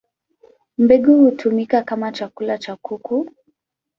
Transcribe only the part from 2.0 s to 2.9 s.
chakula cha